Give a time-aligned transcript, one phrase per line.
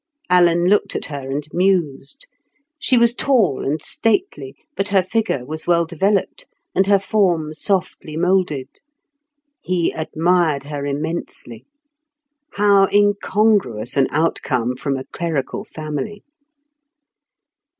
[0.31, 2.25] Alan looked at her and mused.
[2.79, 8.17] She was tall and stately, but her figure was well developed, and her form softly
[8.17, 8.81] moulded.
[9.61, 11.65] He admired her immensely.
[12.53, 16.23] How incongruous an outcome from a clerical family!